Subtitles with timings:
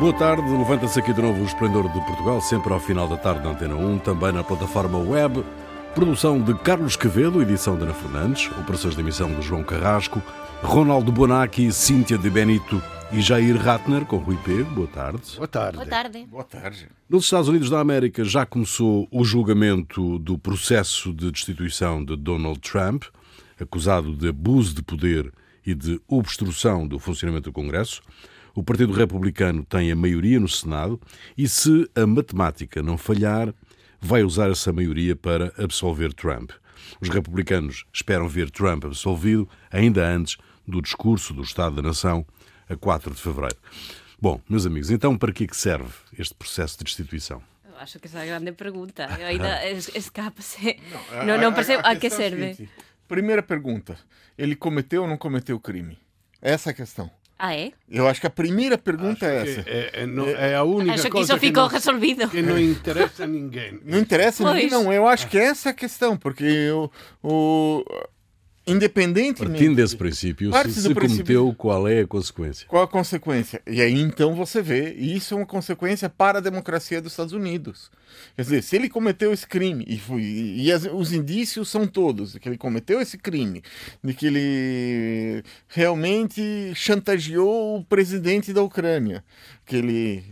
[0.00, 3.42] Boa tarde, levanta-se aqui de novo o Esplendor de Portugal, sempre ao final da tarde
[3.42, 5.44] na Antena 1, também na plataforma web.
[5.92, 10.22] Produção de Carlos Quevedo, edição de Ana Fernandes, operações de emissão de João Carrasco,
[10.62, 12.80] Ronaldo Bonacci, Cíntia de Benito
[13.10, 14.62] e Jair Ratner, com Rui P.
[14.62, 15.34] Boa tarde.
[15.34, 15.76] Boa tarde.
[15.78, 16.26] Boa tarde.
[16.26, 16.88] Boa tarde.
[17.10, 22.60] Nos Estados Unidos da América já começou o julgamento do processo de destituição de Donald
[22.60, 23.02] Trump,
[23.60, 25.32] acusado de abuso de poder
[25.66, 28.00] e de obstrução do funcionamento do Congresso.
[28.58, 31.00] O Partido Republicano tem a maioria no Senado
[31.36, 33.54] e, se a matemática não falhar,
[34.00, 36.50] vai usar essa maioria para absolver Trump.
[37.00, 42.26] Os republicanos esperam ver Trump absolvido ainda antes do discurso do Estado da Nação
[42.68, 43.56] a 4 de fevereiro.
[44.20, 47.40] Bom, meus amigos, então para que é que serve este processo de destituição?
[47.64, 49.04] Eu acho que essa é a grande pergunta.
[49.20, 50.80] Eu ainda es- escapa-se.
[51.12, 52.54] a- Não, não a- percebo a a que questão é a serve.
[52.54, 52.72] seguinte,
[53.06, 53.96] Primeira pergunta:
[54.36, 55.96] ele cometeu ou não cometeu crime?
[56.42, 57.08] Essa é a questão.
[57.38, 57.70] Ah, é?
[57.88, 59.60] Eu acho que a primeira pergunta é essa.
[59.64, 62.28] É, é, não- é a única Acho que coisa isso ficou não, resolvido.
[62.28, 63.78] que não interessa a ninguém.
[63.84, 64.92] Não interessa a ninguém, não.
[64.92, 66.90] Eu acho que essa é a questão, porque o,
[67.22, 67.84] o
[68.70, 72.66] independentemente Partindo desse princípio, Parte se, se princípio- cometeu, qual é a consequência?
[72.68, 73.60] qual a consequência?
[73.66, 77.32] E aí então você vê, e isso é uma consequência para a democracia dos Estados
[77.32, 77.90] Unidos.
[78.36, 82.32] Quer dizer, se ele cometeu esse crime, e, foi, e as- os indícios são todos
[82.32, 83.62] de que ele cometeu esse crime,
[84.02, 89.22] de que ele realmente chantageou o presidente da Ucrânia,
[89.68, 90.24] que ele.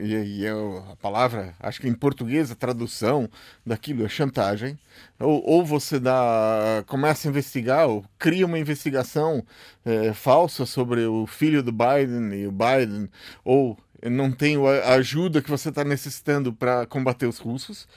[0.00, 3.28] e, eu- a palavra, acho que em português a tradução
[3.66, 4.78] daquilo é chantagem.
[5.18, 9.44] Ou, ou você dá, começa a investigar, ou cria uma investigação
[9.84, 13.08] eh, falsa sobre o filho do Biden e o Biden,
[13.44, 17.88] ou não tem a ajuda que você está necessitando para combater os russos.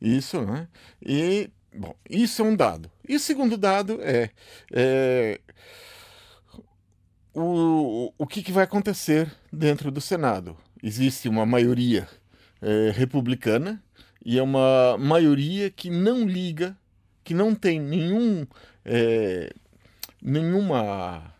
[0.00, 0.68] Isso, né?
[1.04, 2.90] E, bom, isso é um dado.
[3.08, 4.30] E o segundo dado é.
[4.72, 5.40] é,
[7.34, 10.56] o, o que, que vai acontecer dentro do Senado?
[10.82, 12.08] Existe uma maioria
[12.62, 13.82] eh, republicana
[14.24, 16.76] e é uma maioria que não liga,
[17.24, 18.46] que não tem nenhum,
[18.84, 19.52] eh,
[20.22, 21.34] nenhuma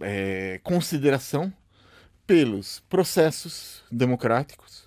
[0.00, 1.52] eh, consideração
[2.26, 4.86] pelos processos democráticos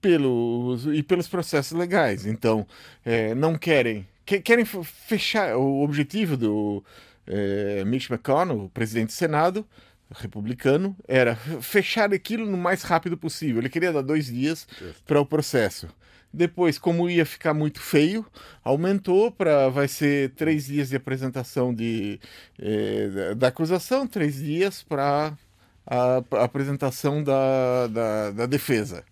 [0.00, 2.26] pelos, e pelos processos legais.
[2.26, 2.66] Então,
[3.04, 4.06] eh, não querem.
[4.24, 5.56] que- querem fechar.
[5.56, 6.84] O objetivo do
[7.26, 9.66] eh, Mitch McConnell, o presidente do Senado
[10.14, 13.60] republicano, era fechar aquilo no mais rápido possível.
[13.60, 14.66] Ele queria dar dois dias
[15.04, 15.88] para o processo.
[16.32, 18.24] Depois, como ia ficar muito feio,
[18.62, 22.20] aumentou para vai ser três dias de apresentação de,
[22.58, 25.32] eh, da, da acusação, três dias para
[25.86, 29.04] a, a apresentação da, da, da defesa.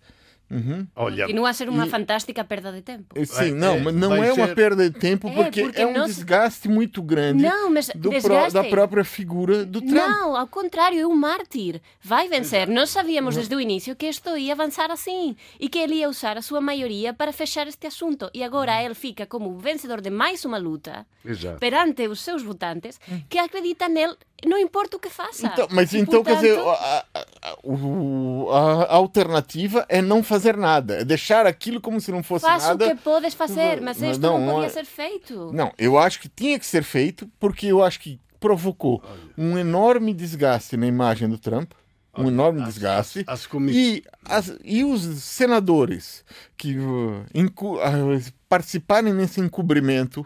[0.49, 0.85] Uhum.
[0.95, 3.05] Olha, Continua a ser uma E- fantástica perda de tempo.
[3.15, 5.63] Eh, Sim, Vai- não, é, mas não é uma ser- perda de tempo É, porque,
[5.63, 8.53] porque é um se- desgaste muito grande Não, mas do desgaste.
[8.53, 9.93] da própria figura do Trump.
[9.95, 11.81] Não, ao contrário, é um mártir.
[12.01, 12.67] Vai vencer.
[12.69, 16.37] Nós sabíamos desde o início que isto ia avançar assim e que ele ia usar
[16.37, 18.29] a sua maioria para fechar este assunto.
[18.33, 21.59] E agora ele fica como o vencedor de mais uma luta Exato.
[21.59, 25.47] perante os seus votantes que acreditam nele, não importa o que faça.
[25.47, 30.23] Então, mas E, então, quer dizer, portanto, a, a- a- o- a alternativa é não
[30.23, 32.89] fazer nada, é deixar aquilo como se não fosse Faz o nada.
[32.95, 35.51] que podes fazer, mas Mas isto não, não, podia é- ser feito.
[35.53, 39.01] Não, eu acho que tinha que ser feito porque eu acho que provocou
[39.37, 41.71] um enorme desgaste na imagem do Trump,
[42.17, 43.23] um enorme desgaste.
[43.27, 46.23] as E, as- e os senadores
[46.57, 50.25] que uh, uh, participarem nesse encobrimento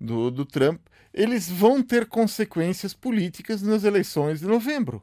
[0.00, 0.80] do, do Trump,
[1.14, 5.00] eles vão ter consequências políticas nas eleições de novembro.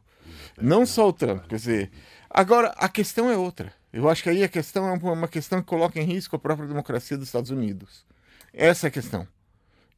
[0.61, 1.91] Não só o Trump, quer dizer.
[2.29, 3.73] Agora, a questão é outra.
[3.93, 6.67] Eu acho que aí a questão é uma- questão que coloca em risco a própria
[6.67, 8.05] democracia dos Estados Unidos.
[8.53, 9.27] Essa é a questão.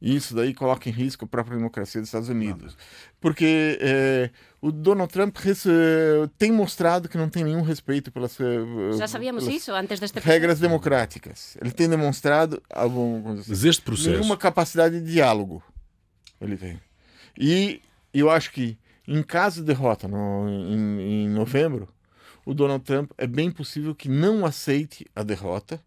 [0.02, 2.76] E isso daí coloca em risco a própria democracia dos Estados Unidos.
[3.20, 4.30] Porque eh,
[4.60, 9.44] o Donald Trump eh, tem mostrado que não tem nenhum respeito pelas, eh, Já sabíamos
[9.44, 11.56] pelas isso antes deste regras democráticas.
[11.60, 14.10] Ele tem demonstrado algum, vamos dizer, Mas este processo.
[14.10, 15.62] nenhuma capacidade de diálogo.
[16.44, 16.80] Ele tem.
[17.38, 17.80] E
[18.12, 21.88] eu acho que, em caso de derrota no, em, em novembro,
[22.46, 25.82] o Donald Trump é bem possível que não aceite a derrota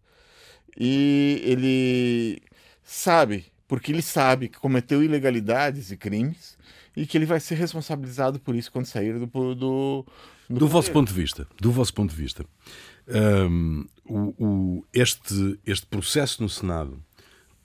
[0.79, 2.41] e ele
[2.83, 6.57] sabe, porque ele sabe que cometeu ilegalidades e crimes
[6.95, 10.05] e que ele vai ser responsabilizado por isso quando sair do do, do
[10.59, 12.45] Do vosso ponto de vista, do vosso ponto de vista,
[13.49, 17.03] hum, o- o- este, este processo no Senado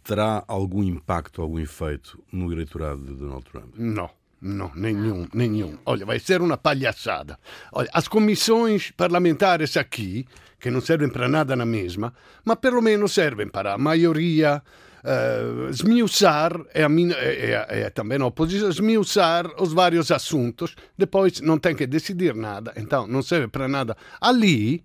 [0.02, 3.74] terá algum impacto, algum efeito no eleitorado de Donald Trump?
[3.76, 4.10] Não,
[4.40, 5.78] Não, nenhum, nenhum.
[5.86, 7.38] Olha, vai ser uma palhaçada.
[7.72, 10.26] Olha, as comissões parlamentares aqui,
[10.58, 12.12] que não servem para nada na mesma,
[12.44, 14.60] mas pelo menos servem para a maioria
[15.04, 20.74] uh, esmiuçar, e, e, e, e também a oposição, esmiuçar os vários assuntos.
[20.98, 23.96] Depois não tem que decidir nada, então não serve para nada.
[24.20, 24.84] Ali,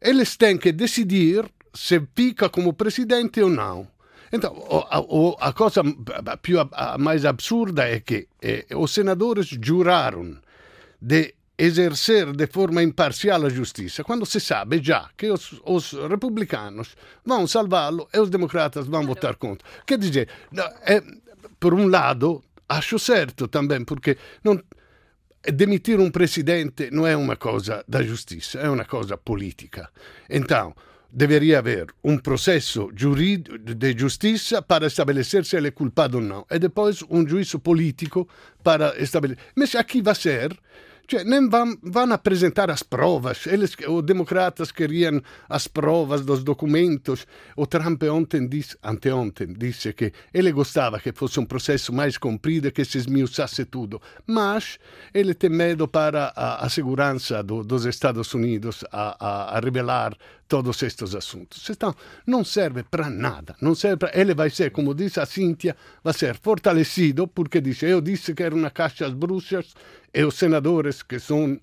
[0.00, 1.44] eles têm que decidir
[1.74, 3.88] se fica como presidente ou não.
[4.32, 4.54] Então,
[4.90, 5.82] a, o- a coisa
[6.42, 10.38] più a- mais absurda é que eh, os senadores juraram
[11.00, 16.96] de exercer de forma imparcial a justiça, quando se sabe já que os, os republicanos
[17.24, 19.66] vão salvá-lo e os democratas vão votar contra.
[19.86, 20.28] Quer dizer,
[20.86, 21.02] é,
[21.58, 24.58] por um lado, acho certo também, porque não,
[25.52, 29.90] demitir um presidente não é uma coisa da justiça, é uma coisa política.
[30.30, 30.74] Então,
[31.12, 36.58] deveria haver um processo de justiça para estabelecer se ele é culpado ou não, e
[36.58, 38.28] depois um juízo político
[38.62, 39.44] para estabelecer.
[39.54, 40.56] Mas aqui vai ser.
[41.10, 43.44] Cioè, nem vão, vão apresentar as provas.
[43.48, 47.26] Eles, os democratas queriam as provas dos documentos.
[47.56, 52.68] O Trump ontem disse, anteontem disse que ele gostava que fosse um processo mais comprido
[52.68, 54.00] e que se esmiuçasse tudo.
[54.24, 54.78] Mas
[55.12, 60.16] ele tem medo para a, a segurança do, dos Estados Unidos a, a, a revelar
[60.50, 61.70] todos estes assuntos.
[61.70, 61.94] Então,
[62.26, 63.54] não serve para nada.
[63.60, 64.10] Não serve pra...
[64.12, 68.42] Ele vai ser, como disse a Cíntia, vai ser fortalecido, porque disse, eu disse que
[68.42, 69.66] era uma caixa às bruxas,
[70.12, 71.60] e os senadores, que são Eu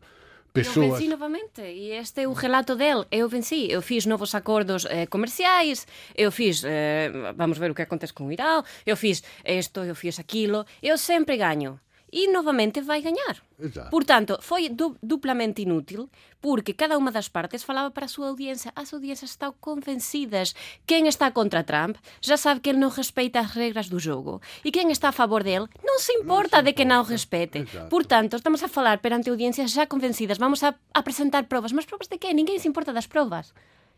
[0.54, 0.94] pessoas...
[0.94, 3.04] venci novamente e este é o relato dele.
[3.12, 5.86] Eu venci, eu fiz novos acordos eh, comerciais,
[6.16, 9.96] eu fiz, eh, vamos ver o que acontece com o Irão, eu fiz isto, eu
[9.96, 11.78] fiz aquilo, eu sempre ganho.
[12.12, 13.38] E novamente vai ganhar.
[13.60, 13.90] Exato.
[13.90, 16.10] Portanto, foi du duplamente inútil
[16.40, 18.72] porque cada uma das partes falava para a súa audiencia.
[18.76, 20.56] As audiencias estão convencidas.
[20.86, 24.42] Quem está contra Trump já sabe que ele não respeita as regras do jogo.
[24.64, 27.60] E quem está a favor dele não se importa de que não respeite.
[27.60, 27.90] Exato.
[27.90, 30.38] Portanto, estamos a falar perante audiencias já convencidas.
[30.38, 31.74] Vamos a apresentar provas.
[31.74, 32.34] Mas provas de quê?
[32.34, 33.54] Ninguém se importa das provas.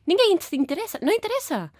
[0.07, 0.97] Ninguém se interessa.
[1.01, 1.71] Não interessa.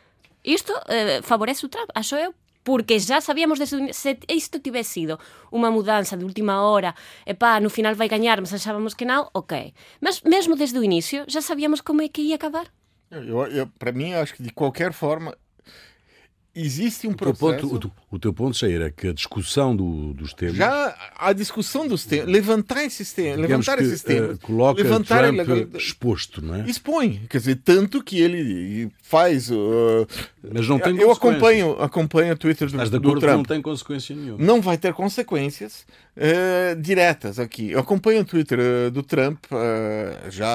[0.44, 2.34] Isto eh, favorece o Trump, acho eu.
[2.64, 5.20] Porque já sabíamos desde se isto tivesse sido
[5.52, 6.94] uma mudança de última hora,
[7.26, 9.74] epá, no final vai ganhar, mas achávamos que não, ok.
[10.02, 12.68] Mas mesmo desde o início já sabíamos como é que ia acabar.
[13.10, 15.36] Eu, eu, para mim, acho que de qualquer forma
[16.62, 17.68] existe um O teu processo.
[17.70, 21.34] ponto, o, o teu ponto, Jair, é que a discussão do- dos temas Já a
[21.34, 25.68] discussão dos temas, levantar esses temas, levantar que, esses temas, eh, coloca levantar Trump ilegal-
[25.80, 26.66] exposto, não é?
[26.70, 29.50] expõe, quer dizer, tanto que ele faz.
[29.52, 29.56] uh,
[30.54, 33.48] Mas não tem eu acompanho, acompanho o Twitter do, Estás de do acordo não Trump.
[33.48, 34.44] tem consequência nenhuma.
[34.44, 35.86] Não vai ter consequências
[36.16, 37.72] eh, diretas aqui.
[37.72, 40.48] Eu acompanho o Twitter eh, do Trump eh, já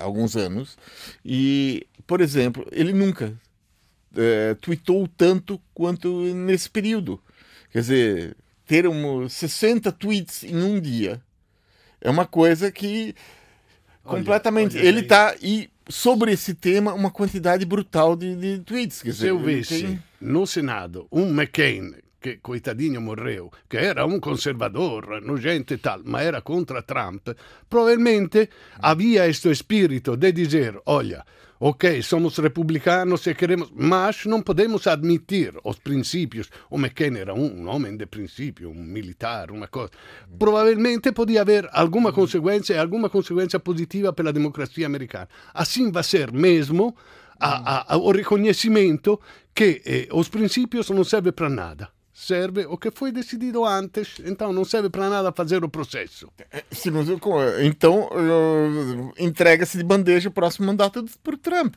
[0.00, 0.76] há alguns anos
[1.24, 3.32] e, por exemplo, ele nunca
[4.16, 7.20] eh, tweetou tanto quanto nesse período.
[7.70, 11.20] Quer dizer, ter um, 60 tweets em um dia
[12.00, 13.14] é uma coisa que
[14.04, 14.76] Olha, completamente.
[14.76, 15.06] olha ele aí.
[15.06, 19.02] tá e sobre esse tema uma quantidade brutal de, de tweets.
[19.02, 23.76] Quer Se dizer, eu ele visse tem- no Senado um McCain, que coitadinho morreu, que
[23.76, 27.28] era um conservador, nojento e tal, mas era contra Trump,
[27.70, 31.24] provavelmente havia este espírito de dizer, olha,
[31.60, 36.50] ok, somos republicanos e queremos, mas não podemos admitir os princípios.
[36.70, 39.90] O McCain era um, homem de princípio, um militar, uma coisa.
[40.38, 45.28] Provavelmente podia haver alguma consequência e alguma consequência positiva pela democracia americana.
[45.52, 46.94] Assim vai ser mesmo
[47.38, 49.20] a, a, o reconhecimento
[49.54, 51.97] que eh, os princípios não servem para nada.
[52.20, 56.28] Serve o que foi decidido antes, então não serve para nada fazer o processo.
[56.90, 58.08] Não- então,
[59.16, 61.74] entrega-se de bandeja o próximo mandato por Trump.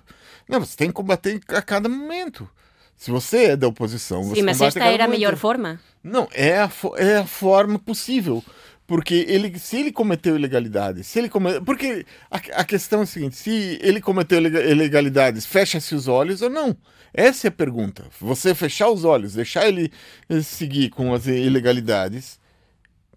[0.50, 2.50] Não, você tem que combater a cada momento.
[2.96, 5.80] Se você é da oposição, você Sim, mas esta era a melhor forma.
[6.04, 8.44] Não, é a, fo- é a forma possível.
[8.92, 11.30] Porque ele, se ele cometeu ilegalidade, se ele
[11.66, 16.42] porque a, a questão é a seguinte: se ele cometeu ilega- ilegalidades, fecha-se os olhos
[16.42, 16.76] ou não?
[17.14, 18.04] Essa é a pergunta.
[18.20, 19.90] Você fechar os olhos, deixar ele
[20.28, 22.38] eh, seguir com as ilegalidades.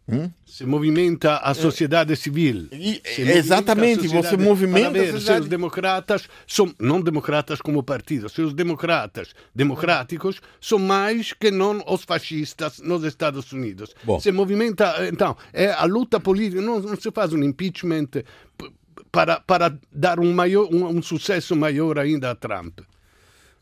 [0.09, 0.31] Hum?
[0.45, 2.69] Se movimenta a sociedade civil.
[2.73, 5.41] E- exatamente, sociedade você movimenta para a ver se sociedade.
[5.43, 11.83] os democratas são, não democratas como partido, se os democratas democráticos são mais que não
[11.87, 13.95] os fascistas nos Estados Unidos.
[14.05, 14.21] Bom.
[14.21, 18.09] Se movimenta, então, é a luta política, não, não se faz um impeachment
[19.11, 22.81] para, para dar um, maior, um, um sucesso maior ainda a Trump.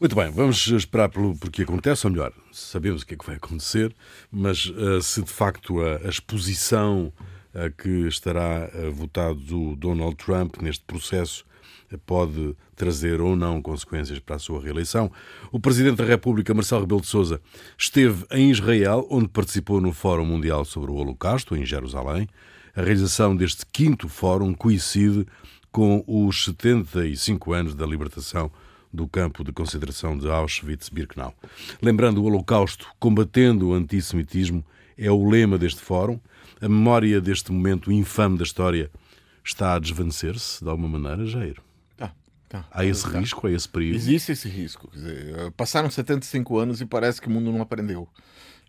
[0.02, 3.25] Muito bem, vamos esperar pelo, por que acontece, ou melhor, sabemos o que é que
[3.25, 3.94] vai acontecer,
[4.32, 7.12] mas eh, se de facto a, a exposição
[7.54, 11.44] a que estará eh, votado o Donald Trump neste processo
[12.04, 15.09] pode trazer ou não consequências para a sua reeleição.
[15.52, 17.40] O Presidente da República, Marcelo Rebelo de Sousa,
[17.78, 22.26] esteve em Israel, onde participou no Fórum Mundial sobre o Holocausto, em Jerusalém.
[22.75, 25.25] A realização deste quinto fórum coincide
[25.71, 28.50] com os 75 anos da libertação
[28.92, 31.34] do campo de concentração de Auschwitz-Birkenau.
[31.80, 34.64] Lembrando o Holocausto, combatendo o antissemitismo,
[34.99, 36.20] é o lema deste fórum.
[36.61, 38.90] A memória deste momento infame da história
[39.44, 41.56] está a desvanecer-se de alguma maneira, Jair?
[41.96, 42.12] Tá,
[42.49, 42.64] tá.
[42.70, 43.18] Há esse Tá.
[43.18, 43.94] risco, há esse perigo.
[43.96, 44.88] Existe esse risco.
[44.92, 48.08] Dizer, passaram 75 anos e parece que o mundo não aprendeu.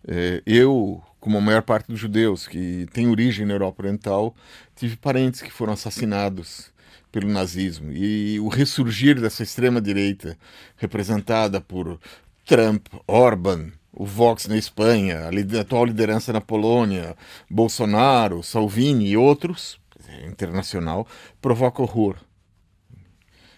[0.06, 4.34] É, eu, como a maior parte dos judeus que tem origem na Europa Oriental,
[4.74, 6.72] tive parentes que foram assassinados
[7.10, 7.92] pelo nazismo.
[7.92, 10.36] E o ressurgir dessa extrema-direita,
[10.76, 11.98] representada por
[12.44, 17.16] Trump, Orban, o Vox na Espanha, a atual liderança na Polônia,
[17.48, 19.78] Bolsonaro, Salvini e outros,
[20.26, 21.06] internacional,
[21.40, 22.16] provoca horror.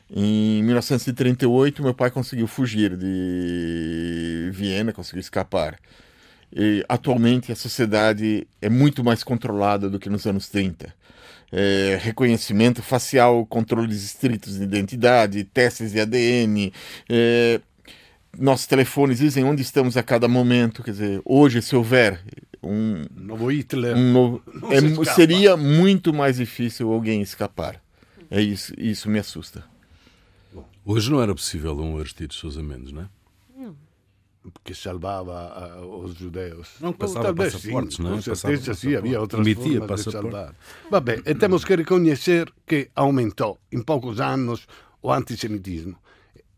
[0.09, 5.78] Em 1938, meu pai conseguiu fugir de Viena, conseguiu escapar.
[6.55, 10.95] E, atualmente, a sociedade é muito mais controlada do que nos anos 30.
[11.53, 16.73] É, reconhecimento facial, controles estritos de identidade, testes de ADN.
[17.09, 17.61] é,
[18.38, 20.83] nossos telefones dizem onde estamos a cada momento.
[20.83, 22.21] Quer dizer, hoje, se houver
[22.62, 23.97] um, Novo Hitler.
[23.97, 24.43] um novo.
[24.71, 27.81] É se seria muito mais difícil alguém escapar.
[28.31, 29.65] É isso, isso me assusta.
[30.85, 33.09] Hoje não era possível um Aristides Sousa Mendes, não é?
[34.65, 36.69] Que salvava os judeus.
[36.81, 38.15] Não, passava talvez passaportes, sim, não é?
[38.17, 40.31] Com certeza sim, havia outras Emitia formas de passaporte.
[40.37, 40.55] salvar.
[40.91, 44.67] Vabbè, e temos que reconhecer que aumentou em poucos anos
[45.03, 45.97] o antissemitismo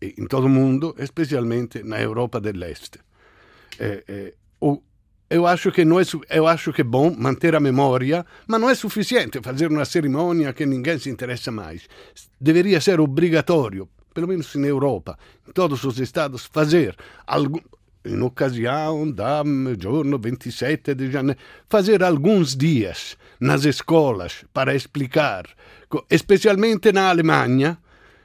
[0.00, 2.96] e- em todo o mundo, especialmente na Europa dell'Est.
[3.78, 4.82] Eh, eh, o-
[5.30, 8.68] eu acho que não é eu acho que é bom manter a memória, mas não
[8.70, 11.86] é suficiente fazer uma cerimônia que ninguém se interessa mais.
[12.40, 17.60] Deveria ser obrigatório, pelo menos na Europa, em todos os estados, fazer algum
[18.04, 19.42] em ocasião da
[19.78, 21.38] giorno 27 de janeiro,
[21.68, 25.46] fazer alguns dias nas escolas para explicar,
[26.10, 27.78] especialmente na Alemanha,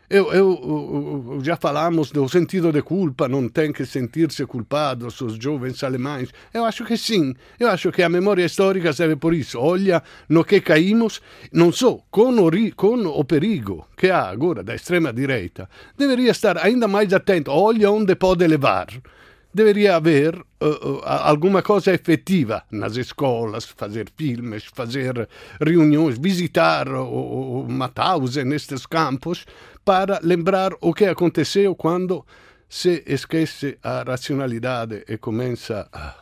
[0.09, 5.83] eu, eu, já falamos do sentido de culpa, não tem que sentir-se culpados os jovens
[5.83, 6.29] alemães.
[6.53, 9.57] Eu acho que sim, eu acho que a memória histórica serve por isso.
[9.59, 11.19] Olha no que caímos,
[11.51, 16.87] não só com o, com o perigo que há agora da extrema-direita, deveria estar ainda
[16.87, 17.49] mais atento.
[17.49, 18.89] Olha onde pode levar.
[19.53, 25.27] Deveria haver eh, eh, alguma coisa efetiva nas escolas, fazer filmes, fazer
[25.61, 29.45] reuniões, visitar o, o Mauthausen nestes campos,
[29.85, 32.25] para lembrar o que aconteceu quando
[32.67, 36.15] se esquece a racionalidade e começa a.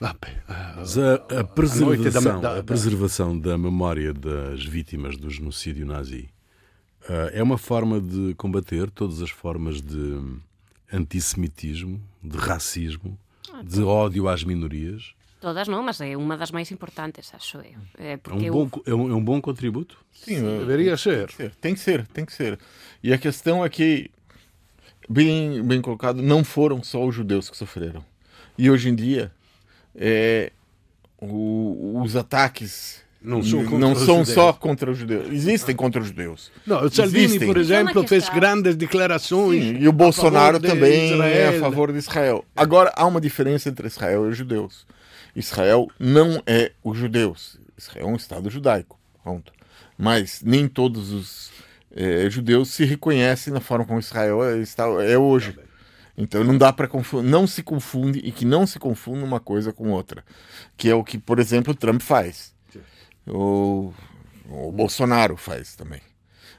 [0.00, 1.14] Vabbè, a- Mas a,
[1.44, 6.30] preservação, da- a preservação da memória das vítimas do genocídio nazi
[7.08, 10.22] ah, é uma forma de combater todas as formas de
[10.92, 13.18] antissemitismo, de racismo,
[13.64, 15.14] de ódio às minorias.
[15.40, 17.78] Todas non, mas é unha das máis importantes, acho eu.
[17.96, 19.96] É É um bom, co- é um, é um bom contributo.
[20.10, 21.30] Sim, eu- deveria ser.
[21.30, 22.58] ser, tem que ser, tem que ser.
[23.02, 24.10] E a questão é que,
[25.08, 28.04] bem, bem colocado, não foram só os judeus que sofreram.
[28.58, 29.30] E hoje em dia,
[29.94, 30.50] é,
[31.20, 34.28] o- os ataques Não são contra não são judeus.
[34.28, 35.32] só contra os judeus.
[35.32, 36.52] Existem contra os judeus.
[36.64, 37.48] No, o Salvini, Existem.
[37.48, 39.62] por exemplo, fez grandes declarações.
[39.62, 41.56] Sim, e o Bolsonaro também é Israel.
[41.56, 42.44] a favor de Israel.
[42.54, 44.86] Agora, há uma diferença entre Israel e os judeus.
[45.34, 47.58] Israel não é os judeus.
[47.76, 48.98] Israel é um Estado judaico.
[49.24, 49.52] Ponto.
[49.96, 51.50] Mas nem todos os
[51.94, 55.58] eh, judeus se reconhecem na forma como Israel é, está, é hoje.
[56.16, 59.72] Então não dá para confundir, não se confunde e que não se confunda uma coisa
[59.72, 60.24] com outra,
[60.76, 62.52] que é o que, por exemplo, o Trump faz.
[63.28, 63.92] O,
[64.48, 66.00] o Bolsonaro faz também.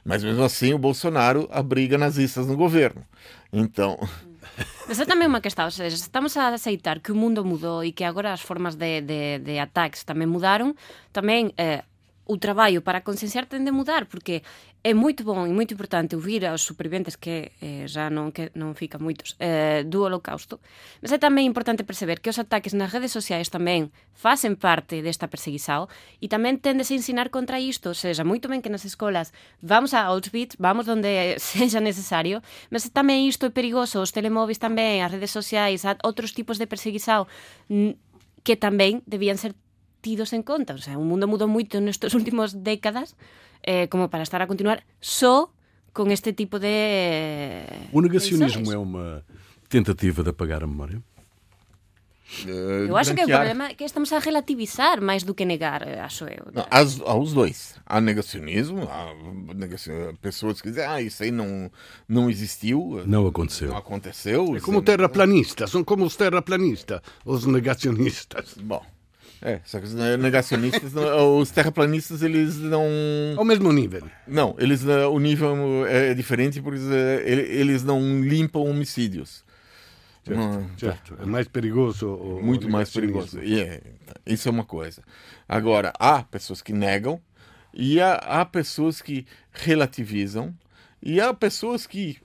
[0.04, 3.06] Mas mesmo assim, o Bolsonaro abriga nazistas no governo.
[3.52, 3.98] Então,
[4.88, 7.84] Mas é tamén unha questão, ou seja, se estamos a aceitar que o mundo mudou
[7.84, 10.74] e que agora as formas de, de, de ataques tamén mudaron,
[11.14, 11.86] tamén eh,
[12.30, 14.46] o traballo para concienciar ten de mudar, porque
[14.86, 18.78] é moito bom e moito importante ouvir aos superviventes que eh, já non que non
[18.78, 20.62] fican moitos eh, do holocausto,
[21.02, 25.26] mas é tamén importante perceber que os ataques nas redes sociais tamén facen parte desta
[25.26, 25.90] perseguição
[26.22, 29.34] e tamén tendes a ensinar contra isto, seja, moito ben que nas escolas
[29.66, 35.02] vamos a Auschwitz, vamos onde seja necesario, mas tamén isto é perigoso, os telemóveis tamén,
[35.02, 37.26] as redes sociais, outros tipos de perseguição
[38.46, 39.58] que tamén debían ser
[40.02, 40.74] tidos en conta.
[40.74, 43.16] O sea, o mundo mudou moito nestes últimos décadas
[43.64, 45.52] eh, como para estar a continuar só
[45.94, 47.66] con este tipo de...
[47.92, 49.24] O negacionismo é uma
[49.68, 51.02] tentativa de apagar a memória?
[52.46, 55.82] eh, Eu acho que o problema é que estamos a relativizar mais do que negar,
[55.88, 56.46] eh, acho eu.
[56.54, 57.76] Não, as, aos dois.
[57.86, 59.14] Há negacionismo, há
[59.56, 61.72] negacio- pessoas que dizem, ah, isso aí não,
[62.08, 63.04] não existiu.
[63.06, 63.70] Não aconteceu.
[63.70, 64.56] Não aconteceu.
[64.56, 68.56] É como isso- terraplanistas, são como os terraplanistas, os negacionistas.
[68.62, 68.86] Bom,
[69.42, 72.86] é, só que os negacionistas, os terraplanistas, eles não...
[73.38, 74.04] Ao mesmo nível.
[74.28, 79.44] Não, eles, eh, o nível é diferente porque eh, ele- eles não limpam homicídios.
[80.28, 82.08] Não- Certo, é mais perigoso.
[82.44, 83.42] muito mais perigoso.
[83.42, 83.82] E é,
[84.28, 85.02] isso é uma coisa.
[85.48, 87.20] Agora, há pessoas que negam
[87.74, 90.54] e há, há pessoas que relativizam
[91.02, 92.18] e há pessoas que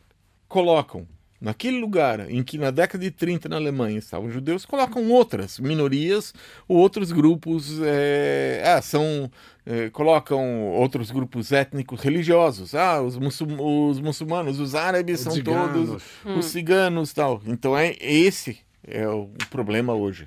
[0.49, 1.07] colocam
[1.45, 6.33] naquele lugar em que na década de 30 na Alemanha estavam judeus, colocam outras minorias
[6.67, 9.31] ou outros grupos, é, ah, são
[9.67, 15.33] é, colocam outros grupos étnicos religiosos, ah, os, muçul- os muçulmanos, os árabes Os são
[15.33, 16.03] ciganos.
[16.25, 17.41] todos os ciganos tal.
[17.47, 20.27] Então é esse é o problema hoje.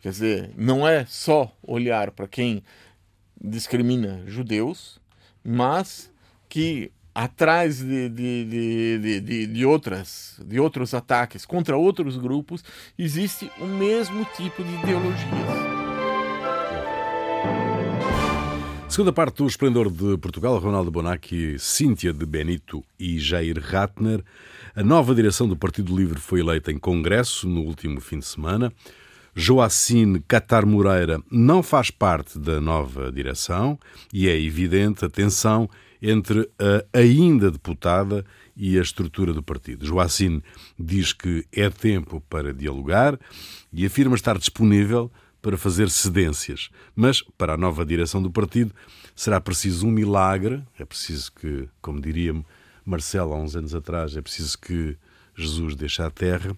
[0.00, 2.62] Quer dizer, não é só olhar para quem
[3.40, 5.00] discrimina judeus,
[5.44, 6.10] mas
[6.48, 12.62] que atrás de, de, de, de, outras, de outros ataques contra outros grupos
[12.98, 15.66] existe o mesmo tipo de ideologias.
[18.86, 24.22] Segunda parte do Esplendor de Portugal, Ronaldo Bonacci, Cíntia de Benito e Jair Ratner.
[24.74, 28.70] A nova direção do Partido Livre foi eleita em Congresso no último fim de semana.
[29.34, 33.78] Joacine Catar Moreira não faz parte da nova direção
[34.12, 35.68] e é evidente a tensão
[36.08, 38.24] entre a ainda deputada
[38.56, 39.84] e a estrutura do partido.
[39.84, 40.42] Joacine
[40.78, 43.18] diz que é tempo para dialogar
[43.72, 45.10] e afirma estar disponível
[45.42, 46.70] para fazer cedências.
[46.94, 48.72] Mas, para a nova direção do partido,
[49.16, 50.62] será preciso um milagre.
[50.78, 52.34] É preciso que, como diria
[52.84, 54.96] Marcelo há uns anos atrás, é preciso que
[55.34, 56.56] Jesus deixe a terra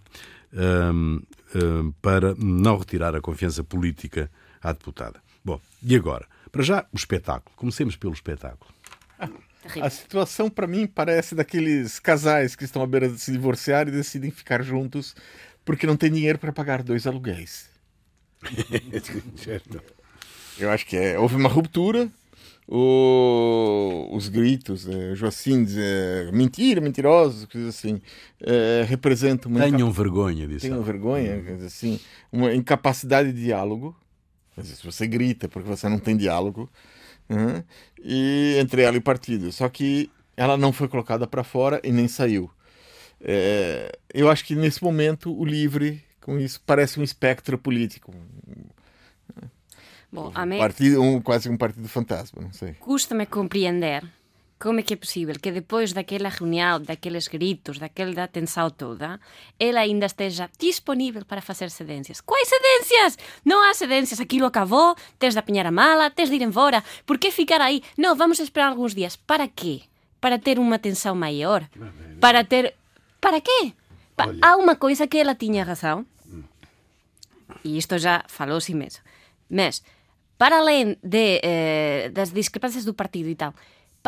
[0.52, 1.22] hum,
[1.54, 4.30] hum, para não retirar a confiança política
[4.62, 5.20] à deputada.
[5.42, 6.26] Bom, e agora?
[6.52, 7.56] Para já, o espetáculo.
[7.56, 8.77] Comecemos pelo espetáculo.
[9.80, 13.90] A situação, para mim, parece daqueles casais que estão à beira de se divorciar e
[13.90, 15.14] decidem ficar juntos
[15.64, 17.68] porque não tem dinheiro para pagar dois aluguéis.
[19.36, 19.82] certo.
[20.58, 21.18] Eu acho que é.
[21.18, 22.08] Houve uma ruptura.
[22.70, 27.98] o- os gritos, eh, Joacim dizer mentira, mentirosos, coisas assim,
[28.42, 30.66] eh, representam uma, Tenham vergonha disso.
[30.66, 31.98] tenham vergonha, coisa assim,
[32.30, 33.96] uma incapacidade de diálogo.
[34.62, 36.68] Se você grita porque você não tem diálogo,
[37.28, 37.64] né?
[38.02, 39.50] e entre ela e o partido.
[39.52, 42.50] Só que ela não foi colocada para fora e nem saiu.
[43.20, 48.14] É, eu acho que nesse momento o Livre, com isso, parece um espectro político.
[50.10, 52.72] Bom, Um partido, um, quase um partido fantasma, não sei.
[52.74, 54.02] custa-me compreender
[54.58, 59.20] como é que é possível que depois daquela reunião, daqueles gritos, daquela tensão toda,
[59.58, 62.20] ela ainda esteja disponível para fazer cedências.
[62.20, 63.16] Quais cedências?
[63.44, 66.82] Não há cedências, aquilo acabou, tens de apanhar a mala, tens de ir embora.
[67.06, 67.82] Por que ficar aí?
[67.96, 69.14] Não, vamos esperar alguns dias.
[69.14, 69.82] Para quê?
[70.20, 71.62] Para ter uma tensão maior?
[72.20, 72.74] Para ter...
[73.20, 73.72] Para quê?
[74.16, 76.04] Pa- Há uma coisa que ela tinha razão,
[77.64, 79.00] e isto já falou-se imenso,
[79.48, 79.82] mas
[80.36, 83.52] para além de, eh, das discrepâncias do partido e tal,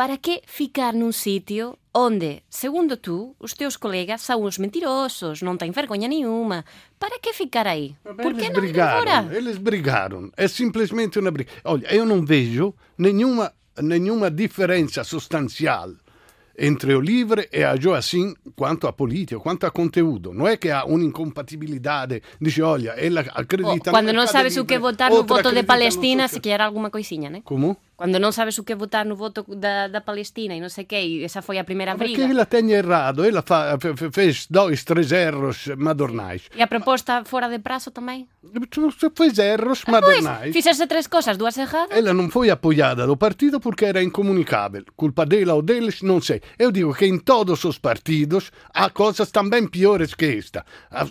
[0.01, 5.55] para que ficar num sítio onde, segundo tu, os teus colegas são os mentirosos, não
[5.55, 6.65] têm vergonha nenhuma?
[6.97, 7.95] Para que ficar aí?
[8.03, 10.31] Por que eles não brigaram, eles brigaram.
[10.35, 11.51] É simplesmente uma briga.
[11.63, 15.91] Olha, eu não vejo nenhuma, nenhuma diferença substancial
[16.57, 20.33] entre o Livre e a Joacim quanto a politica, quanto a conteúdo.
[20.33, 22.21] Não é que há un'incompatibilidade.
[22.39, 23.91] Dice, olha, ela Oh, acredita...
[23.91, 26.89] quando no não sabes o que Livre, votar no voto de Palestina, se quer alguma
[26.89, 27.41] coisinha, né?
[27.43, 27.77] Como?
[28.01, 30.87] Quando não sabes o que votar no voto da, da Palestina e não sei o
[30.87, 32.31] quê, e essa foi a primeira Perché briga.
[32.33, 36.41] ela tem errado, ela fa, fe- fe- fez dois, três erros madornais.
[36.55, 38.27] E a proposta fora de prazo também?
[39.15, 40.51] Fez erros Pois, madornais.
[40.51, 41.95] fizeste três coisas, duas erradas.
[41.95, 44.83] Ela não foi apoiada do partido porque era incomunicável.
[44.95, 46.41] Culpa dela ou deles, não sei.
[46.57, 50.65] Eu digo que em todos os partidos há coisas também piores que esta.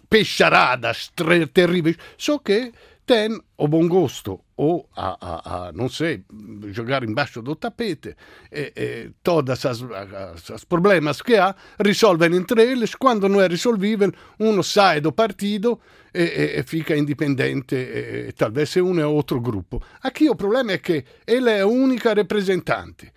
[0.08, 1.10] Peixaradas
[1.54, 1.96] terríveis.
[2.18, 2.72] Só que
[3.10, 6.22] tem o bom gosto ou a, a, a, não sei,
[6.70, 8.14] jogar embaixo do tapete
[8.52, 11.52] e, e todas as, as, as problemas que há
[11.84, 12.94] risolvem entre eles.
[12.94, 15.80] Quando não é risolvível, uno sai do partido
[16.14, 19.82] e, e, e fica indipendente e, e talvez se une a outro gruppo.
[20.04, 23.12] Aqui o problema é que ela é a única representante.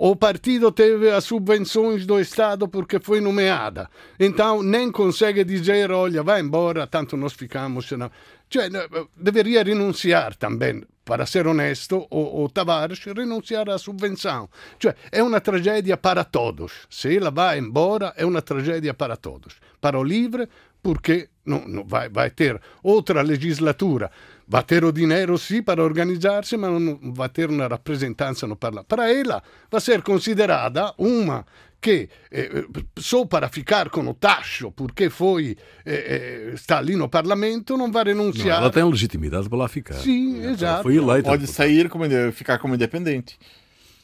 [0.00, 3.90] O partido teve as subvenções do Estado porque foi nomeada.
[4.16, 7.90] Então nem consegue dizer, olha, vai embora, tanto nós ficamos.
[7.90, 8.08] Não.
[8.48, 14.48] Cioè, no, deveria renunciar também, para ser honesto, o, o Tavares renunciar à subvenção.
[14.80, 16.86] Cioè, é uma tragédia para todos.
[16.88, 19.56] Se ela vai embora, é uma tragédia para todos.
[19.80, 20.48] Para o Livre,
[20.80, 24.12] porque não, não vai, vai ter outra legislatura.
[24.50, 28.86] Vai ter o dinheiro, sim, para organizar-se, mas não vai ter uma representança no parlamento.
[28.86, 31.44] Para ela, vai ser considerada uma
[31.80, 32.64] que eh,
[32.98, 38.04] só para ficar com o tacho, porque foi eh, está ali no Parlamento, não vai
[38.04, 38.56] renunciar.
[38.56, 39.94] Não, ela tem legitimidade para lá ficar.
[39.94, 40.82] Sim, é, exato.
[40.82, 41.28] Foi eleita.
[41.28, 43.38] Pode sair, como, ficar como independente.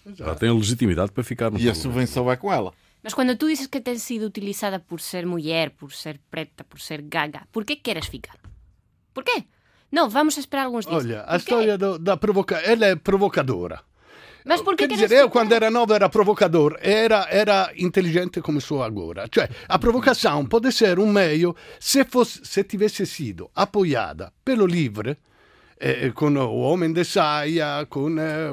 [0.04, 0.22] Exato.
[0.22, 2.72] Ela tem legitimidade para ficar no E a subvenção vai com ela.
[3.02, 6.80] Mas quando tu dizes que tem sido utilizada por ser mulher, por ser preta, por
[6.80, 8.36] ser gaga, por que queres ficar?
[9.12, 9.44] Por quê?
[9.94, 11.04] Não, vamos esperar alguns dias.
[11.04, 13.80] Olha, a história do, da provocação, ela é provocadora.
[14.44, 18.60] Mas por que Quer dizer, eu quando era novo era provocador, era, era inteligente come
[18.60, 19.28] sou agora.
[19.32, 25.16] Cioè, a provocação pode ser um meio se, fosse, se tivesse sido apoiada pelo livre,
[25.78, 28.50] eh, con o homem de saia, com eh,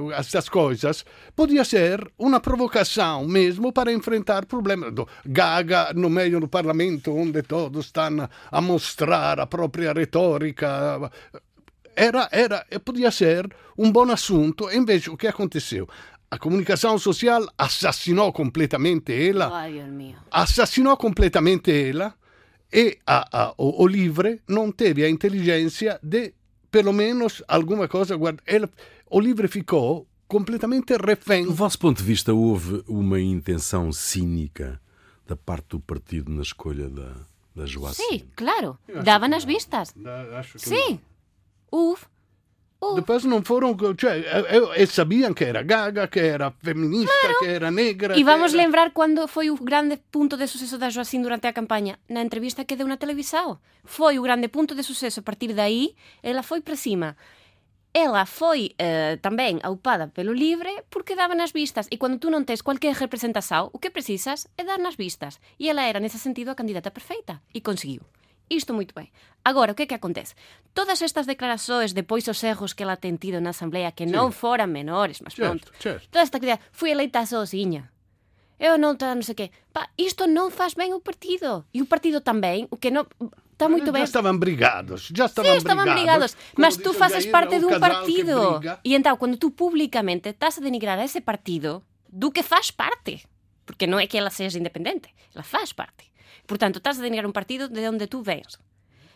[0.49, 1.05] coisas,
[1.35, 4.93] podia ser uma provocação mesmo para enfrentar problemas.
[5.25, 11.11] Gaga no meio do parlamento, onde todos estão a mostrar a própria retórica
[11.95, 15.87] era, era, podia ser um bom assunto, e invece o que aconteceu?
[16.29, 19.49] A comunicação social assassinou completamente ela.
[19.51, 19.83] Ai,
[20.31, 22.13] assassinou completamente ela
[22.71, 26.33] e a, a, o, o, livre não teve a inteligência de,
[26.71, 28.15] pelo menos, alguma coisa.
[28.15, 28.69] Guarda, ela,
[29.09, 31.43] o livre ficou completamente refém.
[31.43, 34.81] Do vosso ponto de vista, houve uma intenção cínica
[35.27, 37.13] da parte do partido na escolha da,
[37.53, 38.01] da Joacim?
[38.09, 38.77] Sim, claro.
[39.03, 39.93] Dava nas vistas.
[40.57, 40.99] Sim.
[41.71, 41.97] Não.
[42.81, 42.95] Uf.
[42.95, 43.77] Depois não foram.
[43.95, 44.25] Cioè,
[44.75, 47.39] e sabiam que era gaga, que era feminista, claro.
[47.39, 48.17] que era negra.
[48.17, 48.63] E vamos era...
[48.63, 52.65] lembrar quando foi o grande ponto de sucesso da Joacim durante a campanha, na entrevista
[52.65, 53.59] que deu na televisão.
[53.85, 55.19] Foi o grande ponto de sucesso.
[55.19, 57.15] A partir daí, ela foi para cima.
[57.93, 61.87] Ela foi eh, também aupada pelo livre porque dava nas vistas.
[61.91, 65.39] E quando tu não tens qualquer representação, o que precisas é dar nas vistas.
[65.59, 67.41] E ela era, nesse sentido, a candidata perfeita.
[67.53, 68.01] E conseguiu.
[68.51, 69.07] Isto moito ben.
[69.47, 70.35] Agora, o que é que acontece?
[70.75, 74.11] Todas estas declarações, depois os erros que ela ten tido na Asamblea, que sí.
[74.11, 75.71] non foran menores, mas pronto.
[75.79, 77.95] Certo, Toda esta idea, fui eleita sozinha.
[78.59, 79.47] Eu non non sei que.
[79.71, 81.63] Pa, isto non faz ben o partido.
[81.71, 83.07] E o partido tamén, o que non
[83.55, 84.03] está moito ben.
[84.03, 86.35] Já estaban brigados, já estaban, sí, estaban brigados.
[86.35, 88.59] brigados mas tú faces parte dun partido.
[88.83, 93.23] E entao, quando tú públicamente estás a denigrar a ese partido, do que faz parte.
[93.63, 96.10] Porque non é que ela seja independente, ela faz parte.
[96.45, 98.59] Portanto, estás a denigrar un partido de onde tú vens.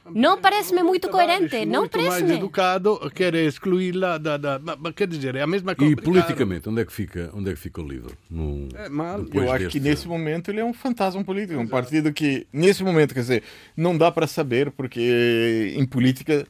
[0.05, 5.33] Non parece-me moito coerente, non parece mais educado, quer excluí-la da, da, mas, quer dizer,
[5.33, 5.93] é a mesma coisa.
[5.93, 8.13] E politicamente, onde é que fica, onde é que fica o livro?
[8.29, 9.25] No, é mal.
[9.33, 13.15] Eu acho que nesse momento ele é um fantasma político, um partido que nesse momento,
[13.15, 13.43] quer dizer,
[13.75, 16.45] não dá para saber porque em política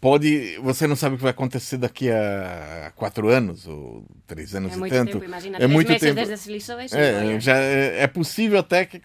[0.00, 4.72] pode você não sabe o que vai acontecer daqui a quatro anos ou três anos
[4.72, 5.12] é e tanto.
[5.12, 6.14] tempo, imagina, é muito tempo.
[6.14, 6.32] desde
[6.94, 9.00] é, já é, é, possível até que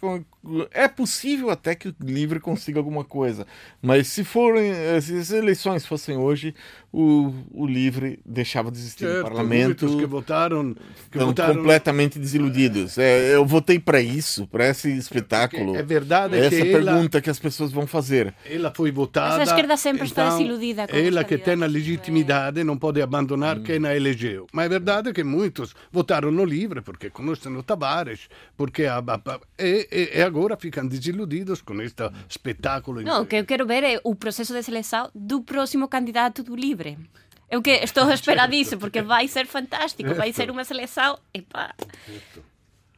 [0.72, 3.46] é possível até que o livre consiga alguma coisa.
[3.82, 6.56] Mas se forem se as eleições fossem hoje
[6.94, 10.76] o, o livre deixava de existir certo, no parlamento que votaram
[11.10, 11.56] que votaram...
[11.56, 12.98] completamente desiludidos.
[12.98, 15.76] É, eu votei para isso para esse espetáculo.
[15.76, 17.22] é verdade essa que pergunta ela...
[17.22, 18.34] que as pessoas vão fazer.
[18.46, 22.64] Ela foi votada mas a esquerda sempre então, está desiludida ela que tem a legitimidade
[22.64, 23.64] não pode abandonar hum.
[23.64, 24.48] quem a elegeu.
[24.52, 28.28] Mas é verdade que muitos votaram no livre porque conhecem o Tavares
[28.58, 33.46] porque a, a, e, e, agora ficam desiludidos com este espetáculo não o que eu
[33.46, 37.10] quero ver é o processo de seleção do próximo candidato do livre livre.
[37.50, 41.20] Eu que estou a esperar disso, porque vai ser fantástico, vai ser uma seleção.
[41.34, 41.76] Epá.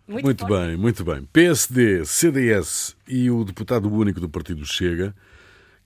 [0.08, 1.28] Muito, muito bem, muito bem.
[1.32, 5.16] PSD, CDS e o deputado único do Partido Chega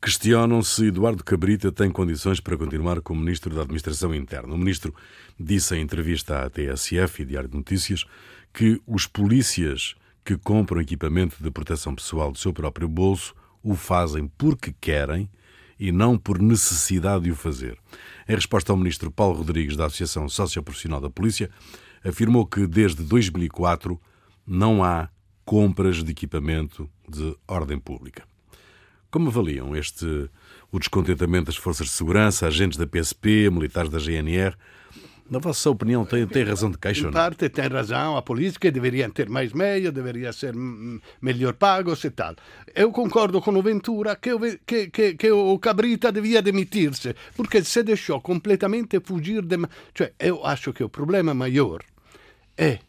[0.01, 4.53] questionam se Eduardo Cabrita tem condições para continuar como Ministro da Administração Interna.
[4.53, 4.93] O Ministro
[5.39, 8.05] disse em entrevista à TSF e Diário de Notícias
[8.53, 13.33] que os polícias que compram equipamento de proteção pessoal do seu próprio bolso
[13.63, 15.29] o fazem porque querem
[15.79, 17.77] e não por necessidade de o fazer.
[18.27, 21.49] Em resposta ao ministro Paulo Rodrigues, da Associação Socioprofissional da Polícia,
[22.03, 23.99] afirmou que desde 2004
[24.45, 25.09] não há
[25.45, 28.23] compras de equipamento de ordem pública.
[29.09, 30.29] Como avaliam este
[30.71, 34.55] o descontentamento das forças de segurança, agentes da PSP, militares da GNR
[35.29, 37.07] na vossa opinião, tem, tem razão de queixa?
[37.07, 40.53] Em parte tem razão, a política deveria ter mais meio, deveria ser
[41.21, 42.35] melhor pagos e tal.
[42.73, 44.31] Eu concordo com o Ventura que,
[44.65, 49.57] que, que, que o Cabrita devia demitir-se, porque se deixou completamente fugir de...
[49.93, 51.83] Cioè, eu acho que o problema maior
[52.57, 52.79] é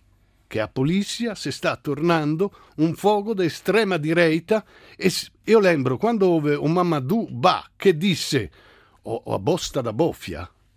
[0.49, 4.65] que a polícia si sta tornando un fogo di estrema direita
[4.97, 8.51] e lembro quando houve un Mamadou Ba che disse
[9.03, 9.93] o, o a bosta da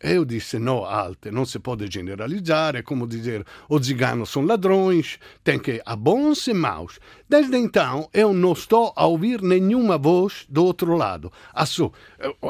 [0.01, 4.45] bofia Eu disse não, Alte, não se pode generalizar, é como dizer os ciganos são
[4.45, 6.99] ladrões, tem que há bons e maus.
[7.29, 11.31] Desde então, eu não estou a ouvir nenhuma voz do outro lado.
[11.53, 11.77] As,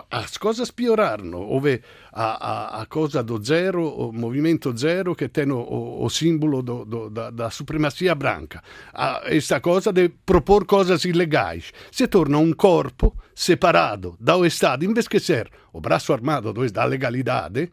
[0.10, 1.34] as coisas pioraram.
[1.34, 1.82] Houve
[2.12, 6.86] a, a, a cosa do zero, o movimento zero, que tem o, o símbolo do,
[6.86, 8.62] do, da, supremacia branca.
[8.94, 11.72] A, esta coisa de propor coisas ilegais.
[11.92, 16.86] Se torna um corpo separado do Estado, em vez de ser o braço armado da
[16.86, 17.72] legalidade,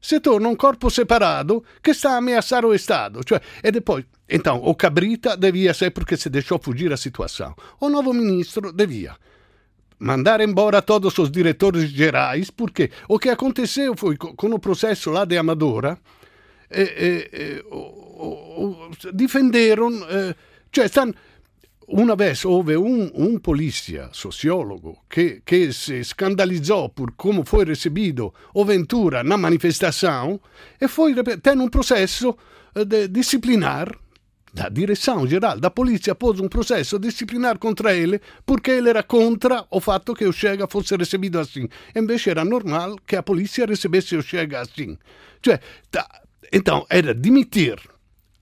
[0.00, 3.20] se torna um corpo separado que está a ameaçar o Estado.
[3.26, 7.54] Cioè, e depois, então, o Cabrita devia ser porque se deixou fugir a situação.
[7.80, 9.16] O novo ministro devia
[9.98, 15.24] mandar embora todos os diretores gerais, porque o que aconteceu foi com o processo lá
[15.24, 15.98] de Amadora,
[16.70, 19.90] eh, eh, eh, defenderam,
[20.70, 21.14] cioè, stanno
[21.86, 28.32] una vez houve um, um polícia, sociólogo, que, que se escandalizou por como foi recebido
[28.54, 30.40] o Ventura na manifestação
[30.80, 32.36] e foi tem um processo
[32.74, 33.92] eh, disciplinar
[34.54, 39.66] da direção geral da polícia pôs um processo disciplinar contra ele porque ele era contra
[39.68, 41.68] o fatto che o Chega fosse recebido assim.
[41.94, 44.96] Invece era normal que a polícia recebesse o Chega assim.
[45.42, 45.58] Cioè,
[45.90, 46.06] tá,
[46.52, 47.80] então, era dimitir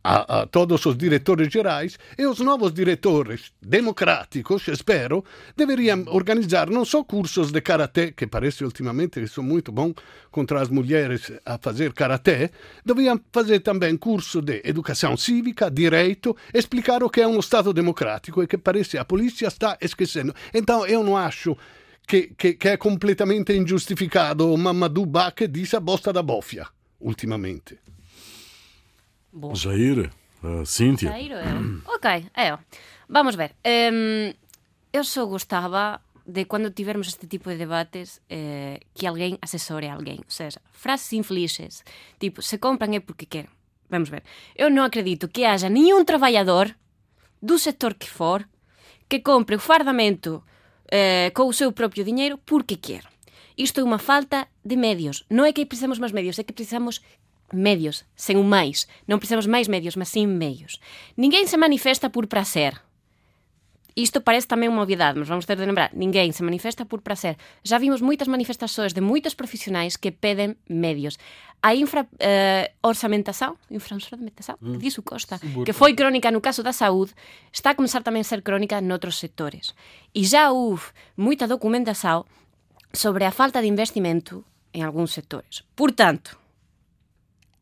[0.04, 5.24] a, a, todos os diretores gerais e os novos diretores democráticos, espero,
[5.56, 9.94] deveriam organizar não só cursos de karaté, que parece ultimamente que são muito bons
[10.30, 12.50] contra as mulheres a fazer karaté,
[12.84, 18.42] deveriam fazer também curso de educação cívica, direito, explicar o que é um Estado democrático
[18.42, 20.34] e que parece a polícia está esquecendo.
[20.52, 21.56] Então eu não acho
[22.06, 27.80] che, che, è completamente ingiustificato Mamadou Ba che dice a bosta da bofia ultimamente.
[29.32, 29.54] Bom.
[29.54, 30.10] Jair,
[30.42, 31.10] uh, Cíntia.
[31.10, 31.82] Jair, eu.
[31.94, 32.58] ok, eu.
[33.08, 33.54] Vamos ver.
[33.64, 34.32] Um,
[34.92, 40.18] eu só gostava de quando tivermos este tipo de debates eh, que alguém assessore alguém.
[40.18, 41.82] Ou seja, frases infelizes,
[42.18, 43.50] tipo, se compram é porque querem.
[43.90, 44.22] Vamos ver.
[44.54, 46.74] Eu não acredito que haja nenhum trabalhador
[47.40, 48.46] do setor que for
[49.08, 50.42] que compre o fardamento
[50.90, 53.04] eh, com o seu próprio dinheiro porque quer.
[53.56, 55.24] Isto é uma falta de medios.
[55.28, 57.02] Não é que precisamos mais medios, é que precisamos
[57.52, 58.90] medios, sen un máis.
[59.06, 60.80] Non precisamos máis medios, mas sim meios.
[61.14, 62.80] Ninguén se manifesta por prazer.
[63.94, 67.36] Isto parece tamén unha obviedade, mas vamos ter de lembrar, ninguén se manifesta por prazer.
[67.60, 71.20] Já vimos moitas manifestações de moitos profesionais que peden medios.
[71.60, 74.80] A infra eh, orçamentação, infraorçamentação, mm.
[74.80, 77.12] disso Costa, que foi crónica no caso da saúde,
[77.52, 79.76] está a começar tamén a ser crónica noutros sectores.
[80.16, 80.88] E já houve
[81.20, 82.24] moita documentação
[82.96, 84.40] sobre a falta de investimento
[84.72, 85.68] en algúns sectores.
[85.76, 86.40] Por tanto,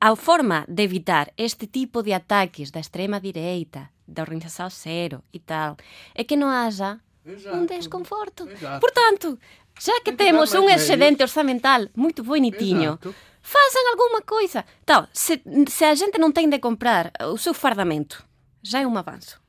[0.00, 5.38] A forma de evitar este tipo de ataques da extrema direita, da organização Cero e
[5.38, 5.76] tal,
[6.14, 7.56] é que não haja Exato.
[7.56, 8.48] um desconforto.
[8.48, 8.80] Exato.
[8.80, 9.38] Portanto,
[9.78, 13.14] já que temos um excedente orçamental muito bonitinho, Exato.
[13.42, 14.64] façam alguma coisa.
[14.82, 18.24] Então, se, se a gente não tem de comprar o seu fardamento,
[18.62, 19.39] já é um avanço.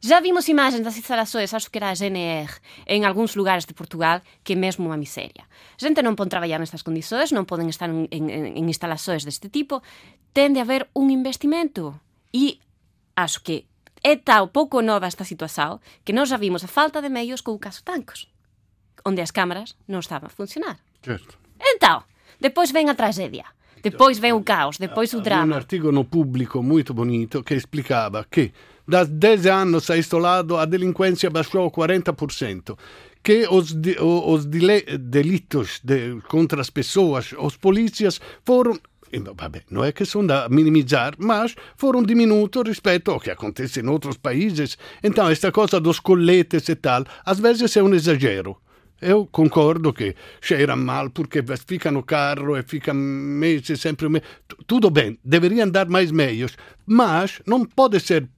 [0.00, 2.52] Já vimos imagens das instalações, acho que era a GNR,
[2.86, 5.44] em alguns lugares de Portugal, que é mesmo uma miséria.
[5.80, 9.82] A gente não pode trabalhar nestas condições, não podem estar em, instalações deste tipo.
[10.32, 11.98] Tem de haver um investimento.
[12.32, 12.60] E
[13.16, 13.66] acho que
[14.02, 17.52] é tal pouco nova esta situação que nós já vimos a falta de meios com
[17.52, 18.28] o caso Tancos,
[19.04, 20.78] onde as câmaras não estavam a funcionar.
[21.02, 21.36] Certo.
[21.60, 22.04] Então,
[22.40, 23.44] depois vem a tragédia.
[23.82, 25.54] Depois vem o caos, depois o drama.
[25.54, 28.52] um artigo no público muito bonito que explicava que
[28.88, 32.76] das 10 anos a este lado a delinquência baixou 40%,
[33.22, 38.78] que os, os delitos de, contra as pessoas, os polícias foram
[39.10, 44.18] Vabbè, não é questão de minimizar, mas foram diminutos rispetto ao que acontece em outros
[44.18, 44.76] países.
[45.02, 48.58] Então, esta coisa dos coletes e tal, às vezes é um exagero.
[49.00, 54.08] Eu concordo che cheira mal porque fica no carro e fica meses sempre.
[54.66, 58.28] Tudo bem, deveriam dar mais meios, mas não pode ser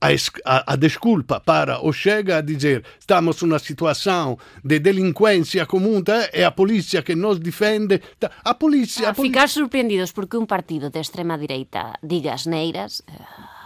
[0.00, 0.08] a,
[0.44, 6.28] a, a, desculpa para o Chega a dizer estamos numa situação de delinquência comum tá?
[6.32, 8.00] é a polícia que nos defende.
[8.18, 8.30] Tá?
[8.44, 9.08] A polícia.
[9.08, 13.00] A, a ficar surpreendidos porque um partido de extrema direita diga asneiras.
[13.08, 13.58] Uh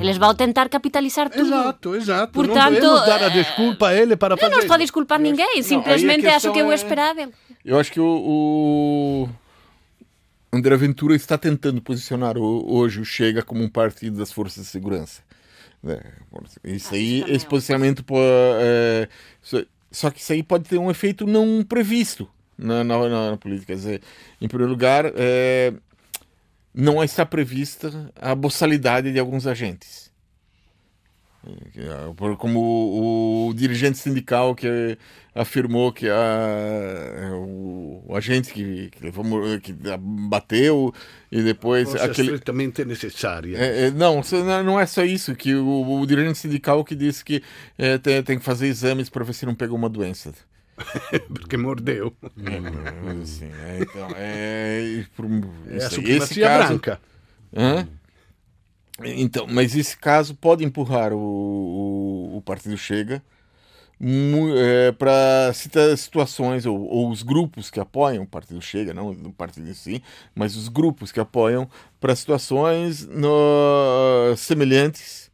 [0.00, 1.46] Eles vão tentar capitalizar tudo.
[1.46, 2.32] Exato, exato.
[2.32, 4.50] Portanto, não podemos dar a desculpa a ele para fazer.
[4.52, 7.32] Não estou a desculpar ninguém, simplesmente acho que é o esperável.
[7.64, 9.28] Eu acho que o, o
[10.52, 15.22] André Ventura está tentando posicionar hoje o Chega como um partido das forças de segurança.
[15.86, 16.02] É,
[16.64, 18.04] isso ah, aí, esse posicionamento
[18.60, 19.08] é,
[19.90, 23.74] só que isso aí pode ter um efeito não previsto na, na, na política.
[23.74, 24.02] Dizer,
[24.40, 25.72] em primeiro lugar, é,
[26.74, 30.03] não está prevista a boçalidade de alguns agentes.
[32.38, 34.98] Como o, o dirigente sindical que
[35.34, 39.24] afirmou que a, o, o agente que, que, levou,
[39.60, 40.94] que bateu
[41.30, 43.56] e depois Força aquele estritamente necessária.
[43.56, 44.22] é, é, não
[44.64, 47.42] não é só isso que o, o dirigente sindical que disse que
[47.76, 50.32] é, tem, tem que fazer exames para ver se não pegou uma doença
[51.34, 55.26] porque mordeu é, assim, é, então é, por,
[55.68, 57.00] é a supremacia caso, branca
[57.56, 57.88] hã?
[59.06, 63.22] Então, mas esse caso pode empurrar o, o, o Partido Chega
[64.56, 65.52] é, para
[65.96, 70.02] situações, ou, ou, os grupos que apoiam o Partido Chega, não o partido em si,
[70.34, 71.68] mas os grupos que apoiam
[72.00, 75.30] para situações no, semelhantes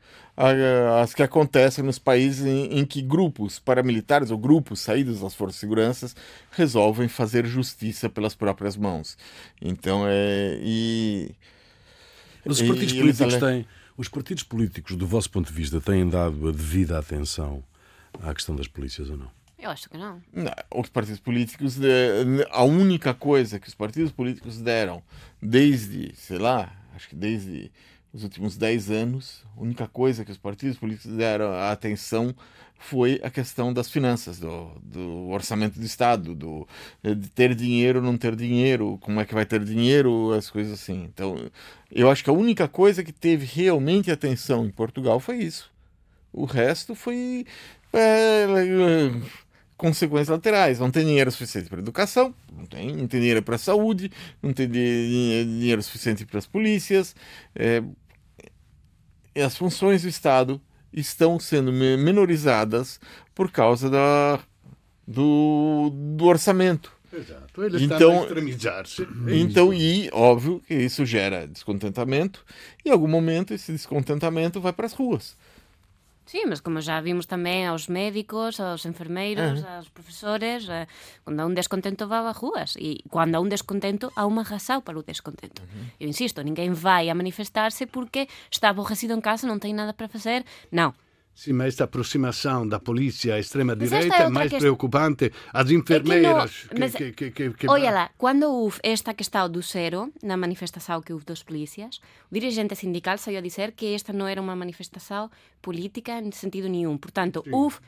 [1.02, 5.56] às que acontecem nos países em, em, que grupos paramilitares ou grupos saídos das forças
[5.56, 6.10] de segurança
[6.52, 9.18] resolvem fazer justiça pelas próprias mãos.
[9.60, 10.58] Então, é.
[10.62, 11.34] E,
[12.44, 13.66] os partidos políticos têm.
[13.96, 17.62] Os partidos políticos, do vosso ponto de vista, têm dado a devida atenção
[18.22, 19.30] à questão das polícias ou não?
[19.58, 20.22] Eu acho que não.
[20.32, 21.76] não os partidos políticos,
[22.50, 25.02] a única coisa que os partidos políticos deram
[25.40, 27.70] desde, sei lá, acho que desde
[28.12, 32.34] os últimos 10 anos, a única coisa que os partidos políticos deram a atenção
[32.80, 36.66] foi a questão das finanças, do, do orçamento do Estado, do,
[37.04, 40.72] de ter dinheiro ou não ter dinheiro, como é que vai ter dinheiro, as coisas
[40.72, 41.04] assim.
[41.04, 41.36] Então,
[41.92, 45.70] eu acho que a única coisa que teve realmente atenção em Portugal foi isso.
[46.32, 47.44] O resto foi
[47.92, 48.46] é,
[49.80, 50.78] consequências laterais.
[50.78, 54.10] Não tem dinheiro suficiente para educação, não tem, não tem dinheiro para saúde,
[54.42, 57.16] não tem dinheiro suficiente para as polícias.
[57.54, 57.82] É,
[59.36, 60.60] as funções do Estado
[60.92, 63.00] estão sendo menorizadas
[63.34, 64.40] por causa da,
[65.06, 66.92] do, do orçamento.
[67.12, 69.08] Exato, ele então, está extremizar-se.
[69.28, 72.44] Então, e óbvio que isso gera descontentamento,
[72.84, 75.36] e em algum momento esse descontentamento vai para as ruas.
[76.26, 79.76] Sí, mas como já vimos tamén aos médicos, aos enfermeiros, uh -huh.
[79.82, 80.86] aos profesores, eh,
[81.26, 84.78] cando há un descontento va a ruas e cando há un descontento há unha razão
[84.78, 85.62] para o descontento.
[85.62, 85.86] Uh -huh.
[86.02, 90.06] Eu insisto, ninguén vai a manifestarse porque está aborrecido en casa, non ten nada para
[90.06, 90.46] facer.
[90.70, 90.94] Non,
[91.34, 95.32] Sim, mas esta aproximação da polícia à extrema-direita é, é mais preocupante.
[95.52, 96.66] As enfermeiras...
[96.70, 100.12] É que, não, que, que, que, que, Olha lá, quando houve esta questão do zero,
[100.22, 101.98] na manifestação que houve dos polícias,
[102.30, 105.30] o dirigente sindical saiu a dizer que esta não era uma manifestação
[105.62, 106.98] política em sentido nenhum.
[106.98, 107.50] Portanto, Sim.
[107.52, 107.78] houve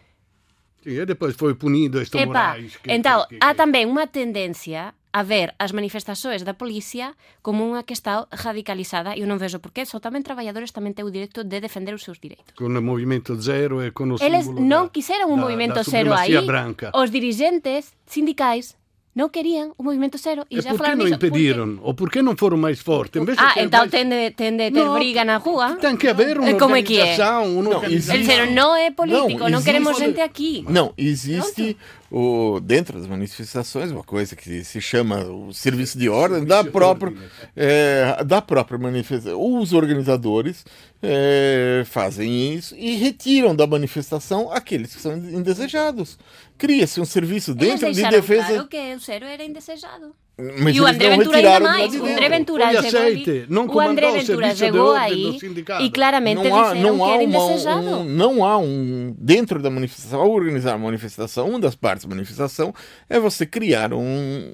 [0.83, 2.77] Sim, e depois foi punido este Epa, Moraes.
[2.77, 7.13] Que, então, que, que, há também uma tendência a ver as manifestações da polícia
[7.45, 11.05] como unha que está radicalizada e eu non vejo porquê, só tamén traballadores tamén ten
[11.05, 12.57] o direito de defender os seus direitos.
[12.57, 16.33] Con o movimento zero e con o Eles non da, quixeron un movimento zero aí.
[16.43, 16.89] Branca.
[16.97, 18.81] Os dirigentes sindicais
[19.13, 21.77] non querían o movimento cero e, e xa falaron non impediron?
[21.77, 21.85] Porque...
[21.85, 23.21] Ou por que non foron máis fortes?
[23.21, 23.93] En vez de ah, entón máis...
[23.93, 25.77] ten de, ten de ter no, briga na rúa?
[25.77, 27.61] Ten que haber unha Como organización.
[27.61, 28.17] Unha no, organización.
[28.17, 30.65] El cero non é político, non, non queremos xente aquí.
[30.65, 31.77] Non, existe
[32.13, 37.17] o, dentro das manifestações uma coisa que se chama o serviço de ordem da própria,
[37.57, 39.41] é, da própria manifestação.
[39.59, 40.63] Os organizadores
[41.03, 46.19] é, fazem isso e retiram da manifestação aqueles que são indesejados.
[46.59, 48.47] Cria-se um serviço dentro de defesa.
[48.47, 50.15] Claro que o zero era indesejado.
[50.39, 51.95] Mas e o André Ventura ainda mais.
[51.95, 55.39] O André Ventura chegou, aceite, não o André Ventura chegou aí
[55.83, 57.87] e claramente não há, não há que era indesejado.
[57.87, 59.15] Um, não há um.
[59.19, 62.75] Dentro da manifestação, ao organizar uma manifestação, uma das partes da manifestação
[63.11, 64.53] é você criar um.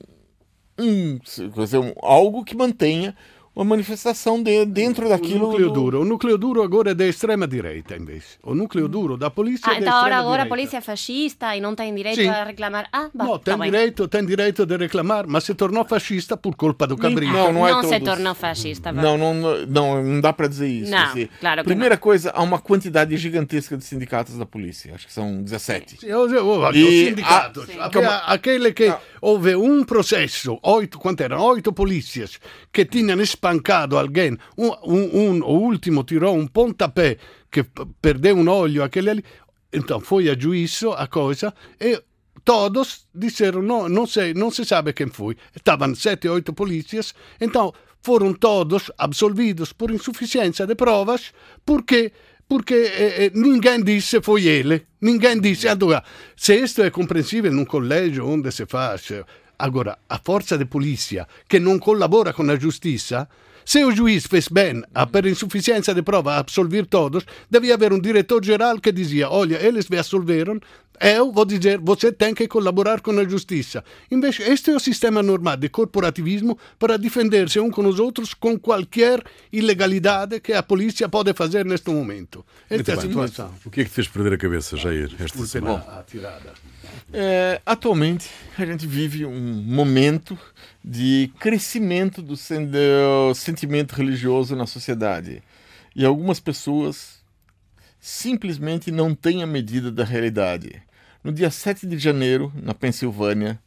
[0.79, 3.15] um, um algo que mantenha
[3.59, 5.49] uma manifestação de, dentro daquilo.
[5.49, 6.01] O núcleo duro.
[6.03, 8.39] O núcleo duro agora é da extrema-direita, invece.
[8.41, 11.57] O núcleo duro da polícia ah, é da então agora, agora a polícia é fascista
[11.57, 12.29] e não tem direito Sim.
[12.29, 12.89] a reclamar.
[12.93, 16.87] Ah, bah, não, tem direito, tem direito de reclamar, mas se tornou fascista por culpa
[16.87, 17.33] do Cabrita.
[17.33, 18.93] Não, não, é não se tornou fascista.
[18.93, 20.93] Não, não, não, não dá para dizer isso.
[20.93, 22.01] Não, assim, claro Primeira não.
[22.01, 24.95] coisa, há uma quantidade gigantesca de sindicatos da polícia.
[24.95, 26.07] Acho que são 17.
[26.07, 27.67] Eu, eu, eu, e, os sindicatos.
[27.77, 29.01] A, aquele que ah.
[29.21, 31.43] houve um processo, oito, quanto eram?
[31.43, 32.39] Oito polícias
[32.73, 33.21] que tinham
[33.97, 37.19] alguém un, un, un, o último tirou um pontapé
[37.51, 37.65] que
[38.01, 39.25] perdeu um olho, aquele ali.
[39.73, 42.03] Então foi a juízo a coisa e
[42.45, 45.37] todos disseram não, não sei, não se sabe quem foi.
[45.55, 51.33] Estavam sete, oito polícias, então foram todos absolvidos por insuficiência de provas
[51.65, 52.13] porque
[52.49, 55.69] porque eh, eh, ninguém disse foi ele, ninguém disse.
[55.69, 56.03] Allora,
[56.35, 59.13] se isto é compreensível num collegio onde se faz.
[59.61, 63.29] Agora, a forza de polizia che non collabora con la giustizia
[63.69, 67.93] se o juiz fez bem a, per insuficiência de prova a absolver todos, devia haver
[67.93, 70.59] um diretor geral que dizia: Olha, eles me absolveram,
[71.01, 73.85] Eu vou dizer, você tem que colaborar com a justiça.
[74.11, 78.59] Invece, este é o sistema normal de corporativismo para defender-se um com os outros com
[78.59, 82.45] qualquer ilegalidade que a polícia pode fazer neste momento.
[82.69, 83.07] Esta é a bem.
[83.09, 83.55] situação.
[83.65, 85.85] O que é que te fez perder a cabeça, Jair, esta semana?
[85.89, 86.53] a tirada.
[87.13, 90.39] É, atualmente, a gente vive um momento
[90.85, 95.43] de crescimento do, sen- do sentimento religioso na sociedade.
[95.95, 97.19] E algumas pessoas
[98.01, 100.83] simplesmente não têm a medida da realidade.
[101.29, 103.61] No dia 7 de janeiro, na Pensilvânia,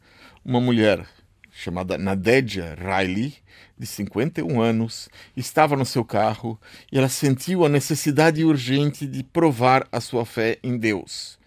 [0.44, 1.06] uma mulher
[1.52, 3.34] chamada Nadeja Riley,
[3.78, 6.60] de 51 anos, estava no seu carro
[6.90, 11.38] e ela sentiu a necessidade urgente de provar a sua fé em Deus.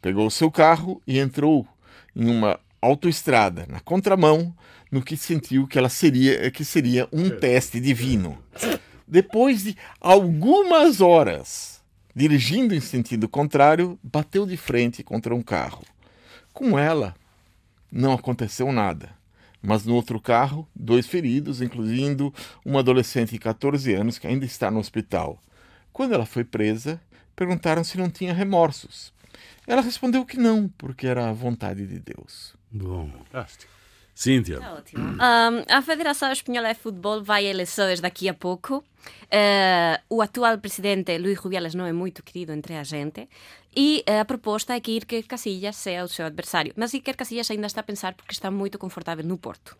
[0.00, 1.68] Pegou o seu carro e entrou
[2.16, 4.56] em uma autoestrada na contramão,
[4.90, 8.42] no que sentiu que ela seria que seria um teste divino.
[9.06, 11.77] Depois de algumas horas
[12.18, 15.84] dirigindo em sentido contrário, bateu de frente contra um carro.
[16.52, 17.14] Com ela
[17.92, 19.10] não aconteceu nada,
[19.62, 24.68] mas no outro carro, dois feridos, incluindo uma adolescente de 14 anos que ainda está
[24.68, 25.40] no hospital.
[25.92, 27.00] Quando ela foi presa,
[27.36, 29.12] perguntaram se não tinha remorsos.
[29.64, 32.56] Ela respondeu que não, porque era a vontade de Deus.
[32.68, 33.12] Bom.
[33.30, 33.77] Fantástico.
[34.18, 35.12] Cíntia, Ótimo.
[35.12, 38.82] Um, a Federação Espanhola de Futebol vai a eleições daqui a pouco.
[39.30, 43.28] Eh, o atual presidente Luís Rubiales não é muito querido entre a gente.
[43.76, 46.72] E a proposta é que Iker Casillas seja o seu adversário.
[46.76, 49.76] Mas Iker Casillas ainda está a pensar porque está muito confortável no Porto.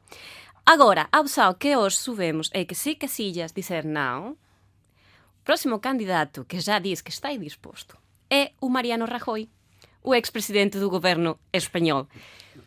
[0.64, 4.36] Agora, a opção que hoje subimos é que se Casillas disser não,
[5.40, 7.98] o próximo candidato que já diz que está indisposto
[8.30, 9.48] é o Mariano Rajoy,
[10.00, 12.06] o ex-presidente do governo espanhol,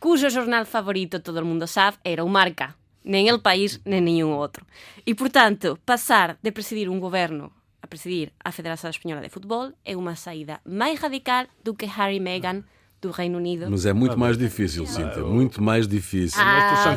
[0.01, 2.75] cujo jornal favorito, todo o mundo sabe, era o Marca.
[3.03, 4.65] Nem El País, nem nenhum outro.
[5.05, 9.95] E, portanto, passar de presidir um governo a presidir a Federação Espanhola de Futebol é
[9.95, 12.63] uma saída mais radical do que Harry Meghan
[13.01, 13.65] do Reino Unido.
[13.69, 16.39] mas é muito mais difícil, Cíntia, muito mais difícil.
[16.39, 16.95] Ah,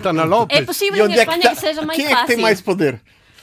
[0.50, 2.26] é possível em Espanha que seja mais quem é que fácil.
[2.28, 3.00] tem mais poder?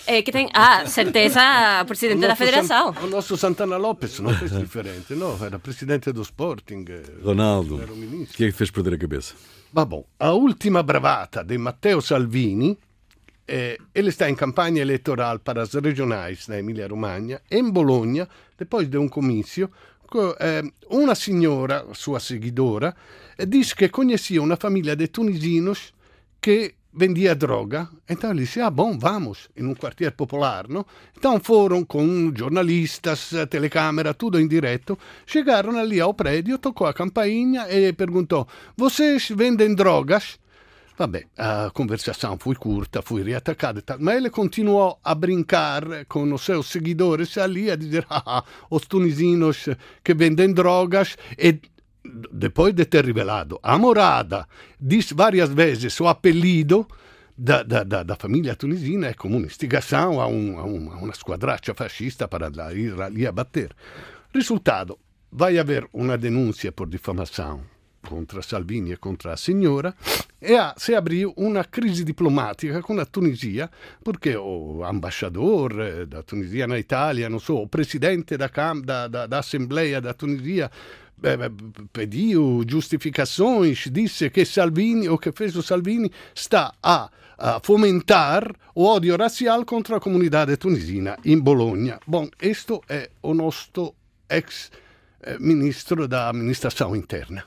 [0.07, 1.39] É que tem, ah, certeza,
[1.87, 2.93] presidente da Federação.
[2.93, 6.85] San- o nosso Santana Lopes não fez diferente, não, era presidente do Sporting.
[6.89, 8.35] eh, Ronaldo, Era o ministro.
[8.37, 9.35] que é que fez perder a cabeça?
[9.73, 12.77] Ma bom, a última bravata de Matteo Salvini,
[13.47, 18.27] eh, ele está em campanha eleitoral para as regionais na Emília-Romagna, em Bologna,
[18.57, 19.69] depois de um comício,
[20.07, 22.95] co- eh, uma senhora, sua seguidora,
[23.37, 25.93] eh, disse que conhecia uma família de tunisinos
[26.41, 27.89] que vendia droga.
[28.09, 30.85] Então ele disse, ah, bom, vamos, em um quartier popular, não?
[31.17, 34.97] Então foram com jornalistas, telecâmera, tudo em direto.
[35.25, 40.39] Chegaram ali ao prédio, tocou a campainha e perguntou, vocês vendem drogas?
[40.97, 46.31] Vabbè, a conversação foi curta, foi riattaccata, e tal, ma ele continuou a brincar com
[46.31, 49.67] os seus seguidores ali, a dizer, ah, ah, os tunisinos
[50.03, 51.59] que vendem drogas, e
[52.03, 54.47] depois de ter revelado a morada,
[54.79, 56.87] disse várias vezes o apelido
[57.37, 60.97] da, da, da, da família tunisina, é como uma instigação a, um, a, um, a
[60.97, 63.75] uma esquadraccia fascista para ir ali a bater.
[64.33, 64.97] Resultado,
[65.31, 67.61] vai haver uma denúncia por difamação
[68.07, 69.95] contra Salvini e contra a signora
[70.39, 73.69] e ha, si abriu una crisi diplomatica con la Tunisia
[74.01, 78.49] perché o ambasciatore eh, da Tunisia na Italia, non so, presidente da,
[78.83, 80.69] da, da, da Tunisia
[81.93, 88.85] pediu giustificações, disse que Salvini, o que fez o Salvini, está a, a fomentar o
[88.85, 91.99] ódio racial contra a comunidade tunisina em Bologna.
[92.07, 93.93] Bom, isto é o nosso
[94.29, 97.43] ex-ministro da administração interna.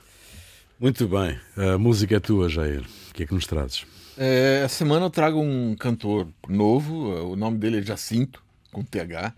[0.79, 2.83] Muito bem, a música é tua, Jair.
[3.09, 3.85] O que é que nos trazes?
[4.17, 9.33] É, essa semana eu trago um cantor novo, o nome dele é Jacinto, com TH.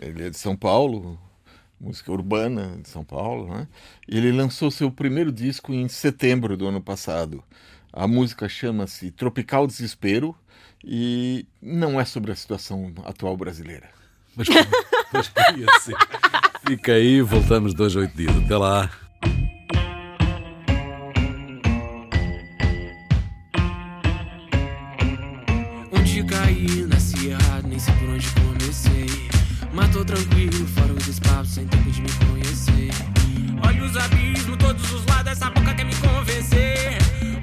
[0.00, 1.18] Ele é de São Paulo,
[1.84, 3.54] música urbana de São Paulo.
[3.54, 3.68] Né?
[4.08, 7.44] Ele lançou seu primeiro disco em setembro do ano passado.
[7.92, 10.34] A música chama-se Tropical Desespero
[10.82, 13.88] e não é sobre a situação atual brasileira.
[14.34, 14.48] Mas,
[15.12, 15.94] mas podia ser.
[16.66, 18.34] Fica aí, voltamos dois, oito dias.
[18.36, 18.90] Até lá.
[25.92, 29.06] Onde caí, nasci errado, nem sei por onde comecei.
[29.72, 30.43] Mas tô tranquilo,
[35.06, 36.98] lados, essa boca quer me convencer.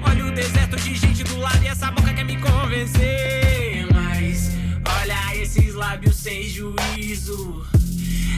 [0.06, 3.86] Olha o deserto de gente do lado e essa boca quer me convencer.
[3.92, 4.52] Mas
[5.00, 7.66] olha esses lábios sem juízo.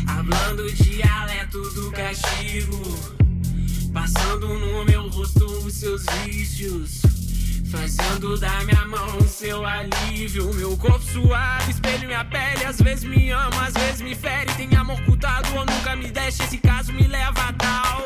[0.06, 2.80] Hablando dialeto do castigo.
[3.92, 7.02] Passando no meu rosto os seus vícios.
[7.70, 10.52] Fazendo da minha mão seu alívio.
[10.54, 12.64] Meu corpo suave, espelho minha pele.
[12.64, 14.52] Às vezes me ama, às vezes me fere.
[14.54, 16.44] Tem amor ocultado ou nunca me deixa.
[16.44, 18.04] Esse caso me leva a tal.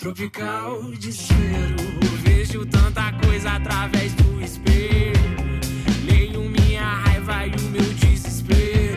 [0.00, 1.76] Tropical desespero.
[2.22, 5.12] Vejo tanta coisa através do espelho.
[6.06, 8.96] Leio minha raiva e o meu desespero.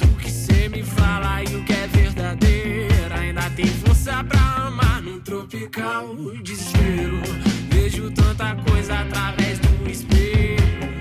[0.00, 3.14] Tu que cê me fala e o que é verdadeiro.
[3.20, 7.20] Ainda tem força pra amar num tropical desespero.
[7.70, 10.97] Vejo tanta coisa através do espelho.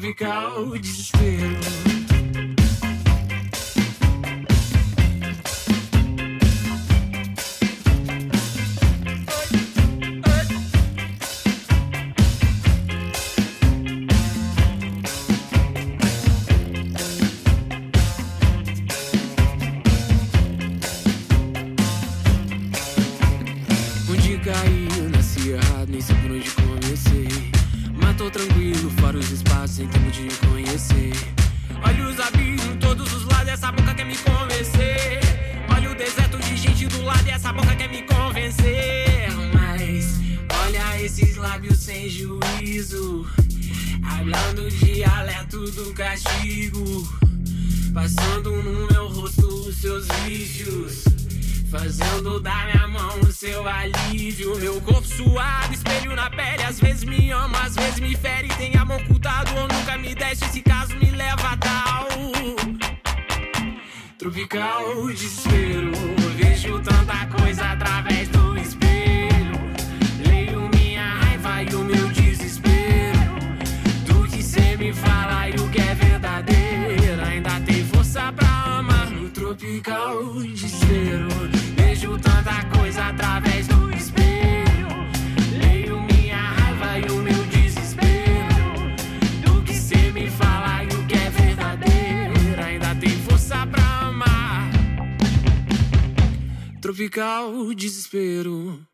[0.00, 1.60] Tropical desespero.
[24.42, 26.59] Caí, eu nasci errado, nem sei por onde
[28.20, 31.12] tô tranquilo, fora os espaços, sem tempo de conhecer.
[31.82, 35.20] Olha os abismos, todos os lados, essa boca quer me convencer.
[35.74, 39.30] Olha o deserto de gente do lado, e essa boca quer me convencer.
[39.54, 40.20] Mas
[40.66, 43.26] olha esses lábios sem juízo.
[44.04, 47.08] Hablando dialeto do castigo.
[47.94, 51.19] Passando no meu rosto os seus vídeos.
[51.70, 54.58] Fazendo da minha mão o seu alívio.
[54.58, 56.64] Meu corpo suado, espelho na pele.
[56.64, 58.48] Às vezes me ama, às vezes me fere.
[58.48, 60.46] Tem amor ocultado ou nunca me deixa.
[60.46, 62.08] Esse caso me leva a tal.
[64.18, 65.92] Tropical desespero.
[66.36, 69.60] Vejo tanta coisa através do espelho.
[70.26, 73.38] Leio minha raiva e o meu desespero.
[74.06, 77.22] Do que cê me fala e o que é verdadeiro.
[77.24, 78.48] Ainda tem força pra
[78.78, 81.39] amar no tropical desespero.
[82.50, 84.88] Tanta coisa através do espelho.
[85.56, 88.90] Leio minha raiva e o meu desespero.
[89.44, 92.60] Do que cê me fala e o que é verdadeiro.
[92.66, 94.68] Ainda tem força pra amar.
[96.80, 98.84] Tropical desespero.